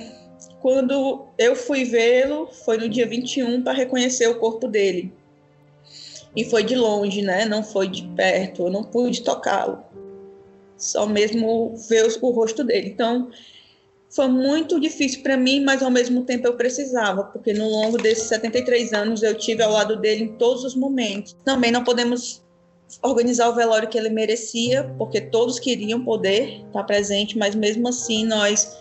quando 0.60 1.26
eu 1.38 1.56
fui 1.56 1.84
vê-lo, 1.84 2.48
foi 2.64 2.76
no 2.76 2.88
dia 2.88 3.06
21 3.06 3.62
para 3.62 3.72
reconhecer 3.72 4.28
o 4.28 4.38
corpo 4.38 4.68
dele. 4.68 5.12
E 6.34 6.44
foi 6.44 6.62
de 6.62 6.76
longe, 6.76 7.22
né? 7.22 7.44
Não 7.44 7.62
foi 7.62 7.88
de 7.88 8.06
perto, 8.08 8.66
eu 8.66 8.70
não 8.70 8.84
pude 8.84 9.22
tocá-lo. 9.22 9.82
Só 10.76 11.06
mesmo 11.06 11.74
ver 11.88 12.06
o 12.20 12.30
rosto 12.30 12.62
dele. 12.62 12.88
Então, 12.88 13.30
foi 14.08 14.28
muito 14.28 14.80
difícil 14.80 15.22
para 15.22 15.36
mim, 15.36 15.62
mas 15.62 15.82
ao 15.82 15.90
mesmo 15.90 16.24
tempo 16.24 16.46
eu 16.46 16.56
precisava, 16.56 17.24
porque 17.24 17.52
no 17.52 17.68
longo 17.68 17.96
desses 17.96 18.24
73 18.24 18.92
anos 18.92 19.22
eu 19.22 19.34
tive 19.36 19.62
ao 19.62 19.72
lado 19.72 19.96
dele 19.96 20.24
em 20.24 20.36
todos 20.36 20.64
os 20.64 20.74
momentos. 20.74 21.36
Também 21.44 21.70
não 21.70 21.84
podemos 21.84 22.42
organizar 23.02 23.48
o 23.48 23.54
velório 23.54 23.88
que 23.88 23.98
ele 23.98 24.08
merecia, 24.08 24.84
porque 24.98 25.20
todos 25.20 25.58
queriam 25.58 26.04
poder 26.04 26.64
estar 26.66 26.84
presente, 26.84 27.38
mas 27.38 27.54
mesmo 27.54 27.88
assim 27.88 28.24
nós 28.24 28.76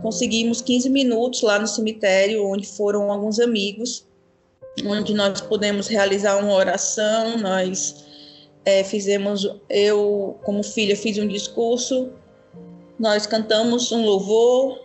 conseguimos 0.00 0.60
15 0.60 0.88
minutos 0.90 1.42
lá 1.42 1.58
no 1.58 1.66
cemitério, 1.66 2.46
onde 2.46 2.66
foram 2.66 3.10
alguns 3.10 3.38
amigos, 3.38 4.06
onde 4.84 5.12
nós 5.14 5.40
pudemos 5.40 5.86
realizar 5.86 6.36
uma 6.36 6.54
oração, 6.54 7.38
nós 7.38 8.04
é, 8.64 8.82
fizemos, 8.82 9.46
eu 9.68 10.38
como 10.42 10.62
filha 10.62 10.96
fiz 10.96 11.18
um 11.18 11.26
discurso, 11.26 12.10
nós 12.98 13.26
cantamos 13.26 13.92
um 13.92 14.04
louvor 14.04 14.80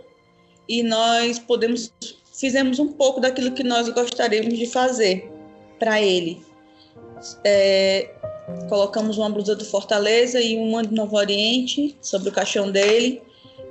e 0.67 0.83
nós 0.83 1.39
podemos 1.39 1.91
fizemos 2.33 2.77
um 2.77 2.89
pouco 2.89 3.19
daquilo 3.19 3.51
que 3.51 3.63
nós 3.63 3.89
gostaríamos 3.89 4.57
de 4.57 4.67
fazer 4.67 5.31
para 5.79 6.01
ele. 6.01 6.45
É, 7.43 8.11
colocamos 8.69 9.17
uma 9.17 9.29
blusa 9.29 9.55
do 9.55 9.65
Fortaleza 9.65 10.41
e 10.41 10.57
uma 10.57 10.83
do 10.83 10.95
Novo 10.95 11.15
Oriente 11.15 11.97
sobre 12.01 12.29
o 12.29 12.31
caixão 12.31 12.71
dele 12.71 13.21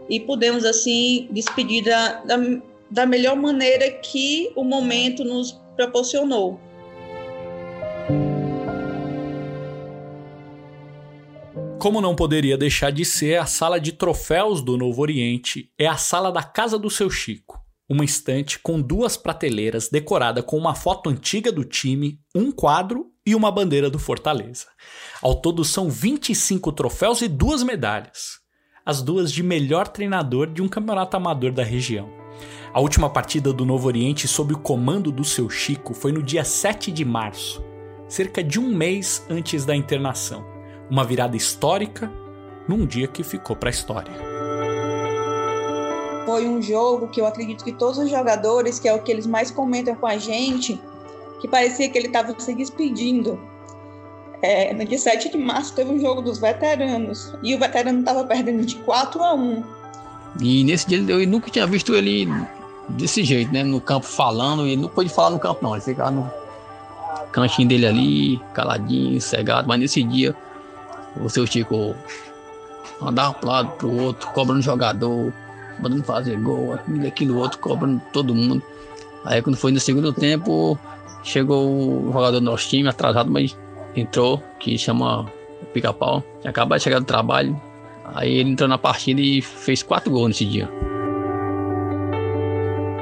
e 0.08 0.20
pudemos 0.20 0.64
assim 0.64 1.28
despedir 1.30 1.84
da, 1.84 2.22
da, 2.22 2.36
da 2.90 3.06
melhor 3.06 3.36
maneira 3.36 3.90
que 3.90 4.52
o 4.54 4.62
momento 4.62 5.24
nos 5.24 5.52
proporcionou. 5.74 6.60
Como 11.78 12.00
não 12.00 12.16
poderia 12.16 12.56
deixar 12.56 12.90
de 12.90 13.04
ser, 13.04 13.38
a 13.38 13.46
sala 13.46 13.78
de 13.78 13.92
troféus 13.92 14.62
do 14.62 14.76
Novo 14.76 15.02
Oriente 15.02 15.70
é 15.78 15.86
a 15.86 15.96
sala 15.96 16.32
da 16.32 16.42
casa 16.42 16.78
do 16.78 16.90
seu 16.90 17.08
Chico. 17.08 17.60
Uma 17.88 18.04
estante 18.04 18.58
com 18.58 18.80
duas 18.80 19.16
prateleiras 19.16 19.88
decorada 19.88 20.42
com 20.42 20.56
uma 20.56 20.74
foto 20.74 21.08
antiga 21.08 21.52
do 21.52 21.64
time, 21.64 22.18
um 22.34 22.50
quadro 22.50 23.12
e 23.26 23.34
uma 23.34 23.50
bandeira 23.50 23.90
do 23.90 23.98
Fortaleza. 23.98 24.66
Ao 25.20 25.34
todo 25.34 25.64
são 25.64 25.90
25 25.90 26.70
troféus 26.70 27.20
e 27.20 27.28
duas 27.28 27.64
medalhas. 27.64 28.38
As 28.84 29.02
duas 29.02 29.32
de 29.32 29.42
melhor 29.42 29.88
treinador 29.88 30.46
de 30.46 30.62
um 30.62 30.68
campeonato 30.68 31.16
amador 31.16 31.50
da 31.50 31.64
região. 31.64 32.08
A 32.72 32.80
última 32.80 33.10
partida 33.10 33.52
do 33.52 33.64
Novo 33.64 33.88
Oriente 33.88 34.28
sob 34.28 34.54
o 34.54 34.58
comando 34.58 35.10
do 35.10 35.24
seu 35.24 35.50
Chico 35.50 35.92
foi 35.92 36.12
no 36.12 36.22
dia 36.22 36.44
7 36.44 36.92
de 36.92 37.04
março, 37.04 37.64
cerca 38.06 38.44
de 38.44 38.60
um 38.60 38.72
mês 38.72 39.24
antes 39.28 39.64
da 39.64 39.74
internação. 39.74 40.46
Uma 40.88 41.02
virada 41.02 41.36
histórica 41.36 42.12
num 42.68 42.86
dia 42.86 43.08
que 43.08 43.24
ficou 43.24 43.56
para 43.56 43.70
a 43.70 43.70
história. 43.70 44.12
Foi 46.26 46.46
um 46.48 46.60
jogo 46.60 47.08
que 47.08 47.20
eu 47.20 47.26
acredito 47.26 47.64
que 47.64 47.72
todos 47.72 47.98
os 47.98 48.10
jogadores, 48.10 48.78
que 48.78 48.88
é 48.88 48.94
o 48.94 49.02
que 49.02 49.10
eles 49.10 49.26
mais 49.26 49.50
comentam 49.50 49.94
com 49.94 50.06
a 50.06 50.18
gente, 50.18 50.80
que 51.46 51.48
parecia 51.48 51.88
que 51.88 51.96
ele 51.96 52.08
estava 52.08 52.34
se 52.38 52.54
despedindo. 52.54 53.38
É, 54.42 54.74
no 54.74 54.84
dia 54.84 54.98
7 54.98 55.30
de 55.30 55.38
março 55.38 55.74
teve 55.74 55.90
um 55.90 55.98
jogo 55.98 56.20
dos 56.20 56.38
veteranos 56.38 57.32
e 57.42 57.54
o 57.54 57.58
veterano 57.58 58.00
estava 58.00 58.24
perdendo 58.24 58.66
de 58.66 58.76
4 58.76 59.22
a 59.22 59.32
1. 59.34 59.64
E 60.40 60.64
nesse 60.64 60.86
dia 60.86 60.98
eu 60.98 61.26
nunca 61.26 61.50
tinha 61.50 61.66
visto 61.66 61.94
ele 61.94 62.28
desse 62.88 63.24
jeito, 63.24 63.52
né? 63.52 63.62
No 63.62 63.80
campo 63.80 64.04
falando, 64.04 64.66
ele 64.66 64.76
não 64.76 64.88
pôde 64.88 65.08
falar 65.08 65.30
no 65.30 65.38
campo, 65.38 65.60
não. 65.62 65.74
Ele 65.74 65.82
ficava 65.82 66.10
no 66.10 66.30
cantinho 67.32 67.68
dele 67.68 67.86
ali, 67.86 68.40
caladinho, 68.52 69.18
cegado. 69.20 69.66
Mas 69.66 69.80
nesse 69.80 70.02
dia, 70.02 70.36
o 71.18 71.30
seu 71.30 71.46
Chico 71.46 71.94
andava 73.00 73.32
para 73.32 73.48
um 73.48 73.52
lado, 73.52 73.70
para 73.70 73.86
o 73.86 74.02
outro, 74.02 74.28
cobrando 74.32 74.60
jogador, 74.60 75.32
mandando 75.80 76.04
fazer 76.04 76.38
gol, 76.38 76.74
aquilo, 76.74 77.06
aquilo, 77.06 77.38
outro, 77.38 77.58
cobrando 77.58 78.02
todo 78.12 78.34
mundo. 78.34 78.62
Aí 79.24 79.40
quando 79.40 79.56
foi 79.56 79.72
no 79.72 79.80
segundo 79.80 80.12
tempo, 80.12 80.78
Chegou 81.26 81.68
o 81.68 82.12
jogador 82.12 82.38
do 82.38 82.40
nosso 82.40 82.68
time, 82.68 82.88
atrasado, 82.88 83.28
mas 83.28 83.58
entrou, 83.96 84.40
que 84.60 84.78
chama 84.78 85.26
Pica-Pau. 85.72 86.22
Acaba 86.44 86.76
de 86.76 86.84
chegar 86.84 87.00
do 87.00 87.04
trabalho. 87.04 87.60
Aí 88.14 88.36
ele 88.36 88.50
entrou 88.50 88.68
na 88.68 88.78
partida 88.78 89.20
e 89.20 89.42
fez 89.42 89.82
quatro 89.82 90.08
gols 90.12 90.28
nesse 90.28 90.44
dia. 90.44 90.70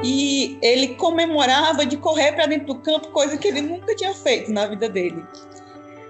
E 0.02 0.58
ele 0.62 0.94
comemorava 0.94 1.84
de 1.84 1.98
correr 1.98 2.32
para 2.32 2.46
dentro 2.46 2.68
do 2.68 2.76
campo, 2.76 3.08
coisa 3.08 3.36
que 3.36 3.46
ele 3.46 3.60
nunca 3.60 3.94
tinha 3.94 4.14
feito 4.14 4.50
na 4.50 4.66
vida 4.66 4.88
dele. 4.88 5.22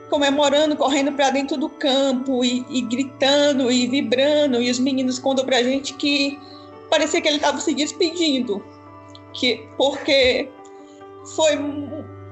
Comemorando, 0.08 0.76
correndo 0.76 1.10
para 1.10 1.30
dentro 1.30 1.56
do 1.56 1.68
campo 1.68 2.44
e, 2.44 2.64
e, 2.70 2.80
gritando 2.82 3.72
e 3.72 3.88
vibrando. 3.88 4.62
E 4.62 4.70
os 4.70 4.78
meninos 4.78 5.18
contam 5.18 5.44
para 5.44 5.64
gente 5.64 5.94
que 5.94 6.38
parecia 6.88 7.20
que 7.20 7.26
ele 7.26 7.38
estava 7.38 7.58
se 7.58 7.74
despedindo, 7.74 8.64
que 9.32 9.66
porque 9.76 10.48
foi 11.24 11.56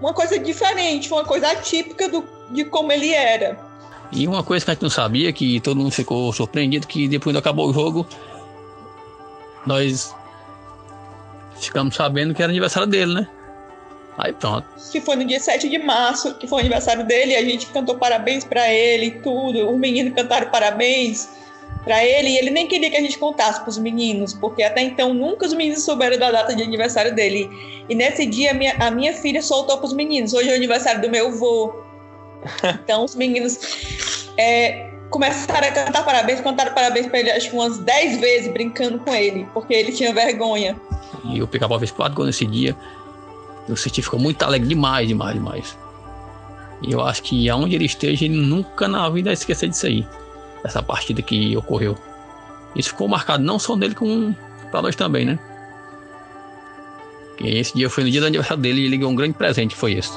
uma 0.02 0.12
coisa 0.12 0.37
diferente, 0.38 1.12
uma 1.12 1.25
coisa 1.25 1.52
atípica 1.52 2.09
do, 2.09 2.25
de 2.50 2.64
como 2.64 2.90
ele 2.90 3.12
era. 3.12 3.56
E 4.11 4.26
uma 4.26 4.42
coisa 4.42 4.64
que 4.64 4.71
a 4.71 4.75
gente 4.75 4.82
não 4.82 4.90
sabia, 4.90 5.32
que 5.32 5.61
todo 5.61 5.78
mundo 5.78 5.92
ficou 5.92 6.32
surpreendido, 6.32 6.87
que 6.87 7.06
depois 7.06 7.32
que 7.32 7.38
acabou 7.38 7.71
o 7.71 7.73
jogo, 7.73 8.06
nós 9.64 10.14
ficamos 11.59 11.94
sabendo 11.94 12.35
que 12.35 12.42
era 12.42 12.50
aniversário 12.50 12.88
dele, 12.88 13.14
né? 13.14 13.28
Aí 14.18 14.32
pronto. 14.32 14.66
Que 14.90 15.00
foi 15.00 15.16
no 15.16 15.25
dia 15.25 15.40
7 15.40 15.68
de 15.68 15.78
março, 15.78 16.35
que 16.35 16.47
foi 16.47 16.59
o 16.59 16.61
aniversário 16.61 17.06
dele, 17.06 17.37
a 17.37 17.42
gente 17.42 17.66
cantou 17.66 17.97
parabéns 17.97 18.44
para 18.44 18.68
ele 18.71 19.06
e 19.06 19.11
tudo. 19.23 19.71
Os 19.71 19.78
meninos 19.78 20.14
cantaram 20.14 20.50
parabéns 20.50 21.28
para 21.84 22.04
ele 22.04 22.30
e 22.30 22.38
ele 22.38 22.50
nem 22.50 22.66
queria 22.66 22.90
que 22.90 22.96
a 22.96 23.00
gente 23.00 23.18
contasse 23.18 23.60
para 23.60 23.70
os 23.70 23.78
meninos, 23.78 24.32
porque 24.32 24.62
até 24.62 24.82
então 24.82 25.12
nunca 25.12 25.46
os 25.46 25.52
meninos 25.52 25.82
souberam 25.82 26.18
da 26.18 26.30
data 26.30 26.54
de 26.54 26.62
aniversário 26.62 27.14
dele. 27.14 27.50
E 27.88 27.94
nesse 27.94 28.24
dia 28.26 28.52
a 28.52 28.54
minha, 28.54 28.76
a 28.78 28.90
minha 28.90 29.12
filha 29.12 29.42
soltou 29.42 29.76
para 29.78 29.86
os 29.86 29.92
meninos: 29.92 30.32
hoje 30.32 30.48
é 30.48 30.52
o 30.52 30.56
aniversário 30.56 31.00
do 31.00 31.10
meu 31.10 31.28
avô. 31.28 31.82
Então 32.82 33.04
os 33.04 33.14
meninos 33.14 34.26
é, 34.36 34.90
começaram 35.10 35.68
a 35.68 35.70
cantar 35.70 36.04
parabéns, 36.04 36.40
cantaram 36.40 36.74
parabéns 36.74 37.06
para 37.06 37.20
ele 37.20 37.30
acho 37.30 37.50
que 37.50 37.54
umas 37.54 37.78
10 37.78 38.18
vezes 38.18 38.52
brincando 38.52 38.98
com 38.98 39.14
ele, 39.14 39.46
porque 39.54 39.72
ele 39.72 39.92
tinha 39.92 40.12
vergonha. 40.12 40.76
E 41.24 41.40
o 41.40 41.46
Pica-Pau 41.46 41.78
fez 41.78 41.92
quatro 41.92 42.16
gols 42.16 42.26
nesse 42.26 42.46
dia. 42.46 42.76
O 43.68 43.76
City 43.76 44.02
ficou 44.02 44.18
muito 44.18 44.42
alegre 44.42 44.68
demais, 44.68 45.06
demais, 45.06 45.34
demais. 45.34 45.78
E 46.82 46.90
eu 46.90 47.00
acho 47.00 47.22
que 47.22 47.48
aonde 47.48 47.76
ele 47.76 47.84
esteja, 47.84 48.24
ele 48.24 48.36
nunca 48.36 48.88
na 48.88 49.08
vida 49.08 49.26
vai 49.26 49.34
esquecer 49.34 49.68
disso 49.68 49.86
aí 49.86 50.04
essa 50.64 50.83
partida 50.83 51.23
que 51.23 51.57
ocorreu. 51.57 51.97
Isso 52.75 52.90
ficou 52.90 53.09
marcado 53.09 53.42
não 53.42 53.59
só 53.59 53.76
nele, 53.76 53.95
como 53.95 54.35
para 54.71 54.83
nós 54.83 54.97
também, 54.97 55.25
né? 55.25 55.38
Que 57.37 57.49
esse 57.49 57.75
dia 57.75 57.90
foi 57.90 58.04
no 58.04 58.11
dia 58.11 58.21
do 58.21 58.26
aniversário 58.26 58.62
dele 58.62 58.83
e 58.83 58.85
ele 58.87 58.97
ganhou 58.97 59.12
um 59.12 59.16
grande 59.16 59.35
presente, 59.35 59.75
foi 59.75 59.92
esse. 59.95 60.12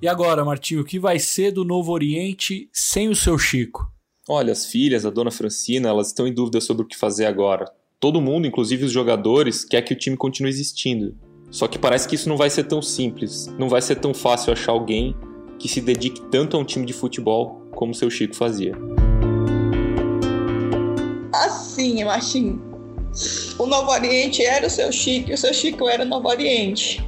E 0.00 0.08
agora, 0.08 0.44
Martinho, 0.44 0.82
o 0.82 0.84
que 0.84 0.98
vai 0.98 1.18
ser 1.18 1.50
do 1.50 1.64
Novo 1.64 1.90
Oriente 1.92 2.68
sem 2.72 3.08
o 3.08 3.16
seu 3.16 3.38
Chico? 3.38 3.90
Olha, 4.28 4.52
as 4.52 4.66
filhas, 4.66 5.06
a 5.06 5.10
dona 5.10 5.30
Francina, 5.30 5.88
elas 5.88 6.08
estão 6.08 6.26
em 6.26 6.32
dúvida 6.32 6.60
sobre 6.60 6.82
o 6.82 6.86
que 6.86 6.96
fazer 6.96 7.26
agora. 7.26 7.64
Todo 7.98 8.20
mundo, 8.20 8.46
inclusive 8.46 8.84
os 8.84 8.92
jogadores, 8.92 9.64
quer 9.64 9.82
que 9.82 9.92
o 9.92 9.98
time 9.98 10.16
continue 10.16 10.50
existindo. 10.50 11.16
Só 11.50 11.66
que 11.66 11.78
parece 11.78 12.06
que 12.06 12.14
isso 12.14 12.28
não 12.28 12.36
vai 12.36 12.50
ser 12.50 12.64
tão 12.64 12.82
simples, 12.82 13.46
não 13.58 13.68
vai 13.68 13.80
ser 13.80 13.96
tão 13.96 14.12
fácil 14.12 14.52
achar 14.52 14.72
alguém 14.72 15.16
que 15.58 15.68
se 15.68 15.80
dedique 15.80 16.20
tanto 16.30 16.56
a 16.56 16.60
um 16.60 16.64
time 16.64 16.84
de 16.84 16.92
futebol 16.92 17.66
como 17.74 17.94
seu 17.94 18.10
Chico 18.10 18.34
fazia. 18.34 18.72
Assim, 21.32 22.04
Martim. 22.04 22.60
O 23.58 23.66
Novo 23.66 23.90
Oriente 23.90 24.44
era 24.44 24.66
o 24.66 24.70
seu 24.70 24.92
Chico 24.92 25.30
e 25.30 25.34
o 25.34 25.38
seu 25.38 25.54
Chico 25.54 25.88
era 25.88 26.02
o 26.02 26.06
Novo 26.06 26.28
Oriente. 26.28 27.02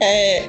É, 0.00 0.44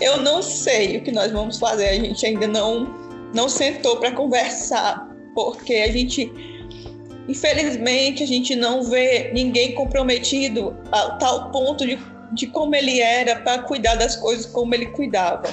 eu 0.00 0.20
não 0.20 0.42
sei 0.42 0.98
o 0.98 1.02
que 1.02 1.12
nós 1.12 1.32
vamos 1.32 1.58
fazer, 1.58 1.88
a 1.88 1.94
gente 1.94 2.26
ainda 2.26 2.46
não, 2.46 2.86
não 3.34 3.48
sentou 3.48 3.96
para 3.96 4.12
conversar, 4.12 5.08
porque 5.34 5.74
a 5.74 5.90
gente 5.90 6.30
Infelizmente, 7.28 8.22
a 8.22 8.26
gente 8.26 8.54
não 8.54 8.82
vê 8.82 9.30
ninguém 9.32 9.72
comprometido 9.74 10.76
a 10.92 11.12
tal 11.12 11.50
ponto 11.50 11.86
de, 11.86 11.98
de 12.32 12.46
como 12.48 12.74
ele 12.74 13.00
era 13.00 13.36
para 13.36 13.62
cuidar 13.62 13.94
das 13.94 14.14
coisas 14.16 14.44
como 14.44 14.74
ele 14.74 14.86
cuidava. 14.86 15.48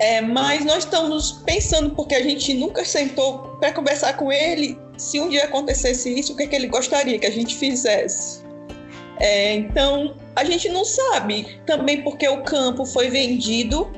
É, 0.00 0.20
mas 0.20 0.64
nós 0.64 0.84
estamos 0.84 1.32
pensando, 1.44 1.90
porque 1.90 2.14
a 2.14 2.22
gente 2.22 2.54
nunca 2.54 2.84
sentou 2.84 3.38
para 3.58 3.72
conversar 3.72 4.16
com 4.16 4.30
ele, 4.30 4.78
se 4.96 5.20
um 5.20 5.28
dia 5.28 5.44
acontecesse 5.44 6.16
isso, 6.16 6.32
o 6.32 6.36
que, 6.36 6.44
é 6.44 6.46
que 6.46 6.54
ele 6.54 6.68
gostaria 6.68 7.18
que 7.18 7.26
a 7.26 7.30
gente 7.30 7.56
fizesse. 7.56 8.42
É, 9.20 9.54
então, 9.54 10.14
a 10.36 10.44
gente 10.44 10.68
não 10.68 10.84
sabe. 10.84 11.60
Também 11.66 12.02
porque 12.02 12.28
o 12.28 12.42
campo 12.42 12.84
foi 12.84 13.10
vendido 13.10 13.90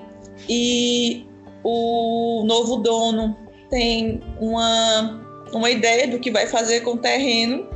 e 0.48 1.26
o 1.62 2.44
novo 2.46 2.76
dono 2.76 3.36
tem 3.68 4.22
uma, 4.40 5.22
uma 5.52 5.70
ideia 5.70 6.08
do 6.08 6.18
que 6.18 6.30
vai 6.30 6.46
fazer 6.46 6.80
com 6.80 6.92
o 6.92 6.98
terreno. 6.98 7.68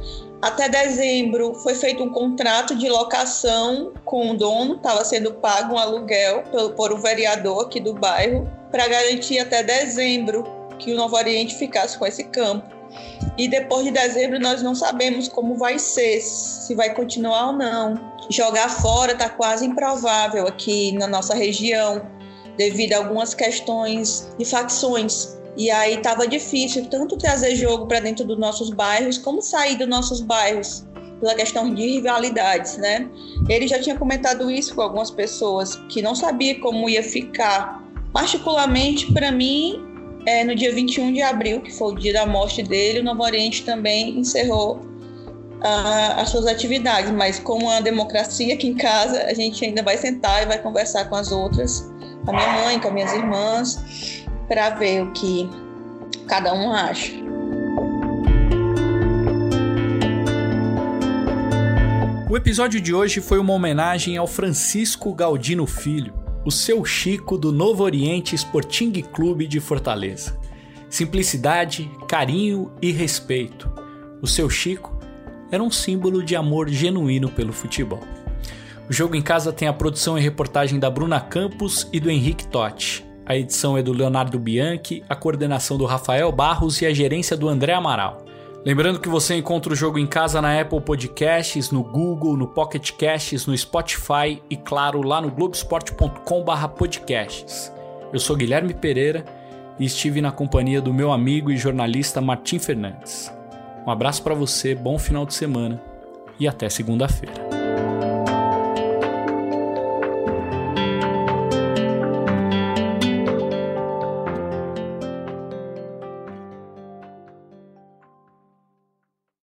Até 0.45 0.69
dezembro 0.69 1.55
foi 1.55 1.75
feito 1.75 2.05
um 2.05 2.11
contrato 2.11 2.75
de 2.75 2.87
locação 2.87 3.95
com 4.05 4.31
o 4.31 4.37
dono, 4.37 4.75
estava 4.75 5.03
sendo 5.03 5.33
pago 5.33 5.75
um 5.75 5.79
aluguel 5.79 6.43
por, 6.77 6.93
o 6.93 6.99
vereador 6.99 7.65
aqui 7.65 7.81
do 7.81 7.95
bairro 7.95 8.47
para 8.71 8.87
garantir 8.87 9.39
até 9.39 9.63
dezembro 9.63 10.45
que 10.79 10.93
o 10.93 10.97
Novo 10.97 11.17
Oriente 11.17 11.55
ficasse 11.55 11.97
com 11.97 12.07
esse 12.07 12.25
campo. 12.25 12.69
E 13.39 13.49
depois 13.49 13.87
de 13.87 13.91
dezembro 13.91 14.39
nós 14.39 14.61
não 14.61 14.75
sabemos 14.75 15.29
como 15.29 15.57
vai 15.57 15.79
ser, 15.79 16.21
se 16.21 16.75
vai 16.75 16.93
continuar 16.93 17.47
ou 17.47 17.53
não. 17.55 17.95
Jogar 18.29 18.69
fora 18.69 19.13
está 19.13 19.31
quase 19.31 19.65
improvável 19.65 20.47
aqui 20.47 20.93
na 20.93 21.07
nossa 21.07 21.35
região, 21.35 22.07
devido 22.59 22.93
a 22.93 22.99
algumas 22.99 23.33
questões 23.33 24.29
de 24.39 24.45
facções. 24.45 25.39
E 25.57 25.71
aí 25.71 25.95
estava 25.95 26.27
difícil 26.27 26.87
tanto 26.87 27.17
trazer 27.17 27.55
jogo 27.55 27.87
para 27.87 28.01
dentro 28.01 28.25
dos 28.25 28.39
nossos 28.39 28.71
bairros, 28.71 29.19
como 29.19 29.41
sair 29.41 29.77
dos 29.77 29.89
nossos 29.89 30.21
bairros, 30.21 30.85
pela 31.21 31.35
questão 31.35 31.73
de 31.73 31.83
rivalidades, 31.83 32.77
né? 32.77 33.09
Ele 33.49 33.69
já 33.69 33.79
tinha 33.79 33.97
comentado 33.97 34.51
isso 34.51 34.75
com 34.75 34.83
algumas 34.83 35.11
pessoas, 35.11 35.77
que 35.89 36.03
não 36.03 36.15
sabia 36.15 36.59
como 36.61 36.89
ia 36.89 37.03
ficar. 37.03 37.83
Particularmente 38.13 39.13
para 39.13 39.31
mim, 39.31 39.81
é, 40.27 40.45
no 40.45 40.55
dia 40.55 40.73
21 40.73 41.13
de 41.13 41.23
abril, 41.23 41.61
que 41.61 41.73
foi 41.73 41.93
o 41.93 41.97
dia 41.97 42.13
da 42.13 42.27
morte 42.27 42.63
dele, 42.63 43.01
o 43.01 43.05
Novo 43.05 43.23
Oriente 43.23 43.65
também 43.65 44.19
encerrou 44.19 44.77
uh, 44.77 46.21
as 46.21 46.31
suas 46.31 46.47
atividades. 46.47 47.11
Mas 47.11 47.39
como 47.39 47.71
a 47.71 47.81
democracia 47.81 48.55
aqui 48.55 48.69
em 48.69 48.75
casa, 48.75 49.25
a 49.25 49.35
gente 49.35 49.65
ainda 49.65 49.83
vai 49.83 49.97
sentar 49.97 50.43
e 50.43 50.47
vai 50.47 50.59
conversar 50.59 51.09
com 51.09 51.17
as 51.17 51.31
outras, 51.31 51.91
com 52.25 52.31
a 52.31 52.35
minha 52.35 52.53
mãe, 52.53 52.79
com 52.79 52.89
as 52.89 52.95
minhas 52.95 53.13
irmãs, 53.13 54.24
para 54.49 54.71
ver 54.71 55.03
o 55.03 55.13
que 55.13 55.49
cada 56.27 56.53
um 56.55 56.73
acha. 56.73 57.13
O 62.29 62.37
episódio 62.37 62.81
de 62.81 62.93
hoje 62.93 63.21
foi 63.21 63.39
uma 63.39 63.53
homenagem 63.53 64.17
ao 64.17 64.27
Francisco 64.27 65.15
Galdino 65.15 65.67
Filho, 65.67 66.15
o 66.45 66.51
seu 66.51 66.85
Chico 66.85 67.39
do 67.39 67.53
Novo 67.53 67.85
Oriente 67.85 68.35
Sporting 68.35 68.93
Clube 69.03 69.47
de 69.47 69.61
Fortaleza. 69.61 70.37
Simplicidade, 70.91 71.89
carinho 72.09 72.73
e 72.83 72.91
respeito. 72.91 73.73
O 74.21 74.27
seu 74.27 74.51
Chico 74.51 74.99
era 75.51 75.63
um 75.63 75.71
símbolo 75.71 76.25
de 76.25 76.35
amor 76.35 76.69
genuíno 76.69 77.29
pelo 77.29 77.53
futebol. 77.53 78.01
O 78.89 78.93
Jogo 78.93 79.15
em 79.15 79.23
Casa 79.23 79.53
tem 79.53 79.69
a 79.69 79.73
produção 79.73 80.19
e 80.19 80.21
reportagem 80.21 80.79
da 80.79 80.91
Bruna 80.91 81.21
Campos 81.21 81.89
e 81.93 82.01
do 82.01 82.11
Henrique 82.11 82.47
Totti. 82.49 83.05
A 83.27 83.37
edição 83.37 83.77
é 83.79 83.83
do 83.83 83.93
Leonardo 83.93 84.39
Bianchi, 84.39 85.03
a 85.09 85.17
coordenação 85.17 85.79
do 85.79 85.87
Rafael 85.87 86.31
Barros 86.31 86.83
e 86.83 86.87
a 86.87 86.93
gerência 86.93 87.35
do 87.37 87.49
André 87.49 87.73
Amaral. 87.73 88.23
Lembrando 88.65 89.01
que 89.01 89.09
você 89.09 89.35
encontra 89.35 89.73
o 89.73 89.77
jogo 89.77 89.99
em 89.99 90.07
casa 90.07 90.43
na 90.43 90.61
Apple 90.61 90.81
Podcasts, 90.81 91.71
no 91.71 91.83
Google, 91.83 92.37
no 92.37 92.47
Pocket 92.47 92.93
Casts, 92.93 93.47
no 93.47 93.57
Spotify 93.57 94.43
e, 94.49 94.57
claro, 94.57 95.03
lá 95.03 95.21
no 95.21 95.31
globesport.com/podcasts. 95.31 97.73
Eu 98.13 98.19
sou 98.19 98.37
Guilherme 98.37 98.75
Pereira 98.75 99.25
e 99.79 99.85
estive 99.85 100.21
na 100.21 100.33
companhia 100.33 100.81
do 100.81 100.95
meu 100.95 101.13
amigo 101.13 101.51
e 101.51 101.57
jornalista 101.57 102.21
Martim 102.21 102.59
Fernandes. 102.59 103.33
Um 103.87 103.91
abraço 103.91 104.23
para 104.23 104.35
você, 104.35 104.75
bom 104.75 104.99
final 104.99 105.27
de 105.27 105.35
semana 105.35 105.83
e 106.39 106.49
até 106.49 106.69
segunda-feira. 106.69 107.54